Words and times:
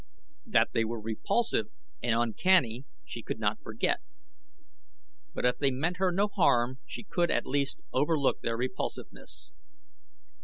That 0.47 0.69
they 0.73 0.83
were 0.83 0.99
repulsive 0.99 1.67
and 2.01 2.15
uncanny 2.19 2.85
she 3.05 3.21
could 3.21 3.37
not 3.37 3.61
forget, 3.61 3.99
but 5.35 5.45
if 5.45 5.59
they 5.59 5.69
meant 5.69 5.97
her 5.97 6.11
no 6.11 6.27
harm 6.27 6.79
she 6.87 7.03
could, 7.03 7.29
at 7.29 7.45
least, 7.45 7.81
overlook 7.93 8.41
their 8.41 8.57
repulsiveness. 8.57 9.51